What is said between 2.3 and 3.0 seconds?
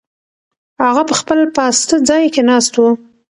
کې ناست و.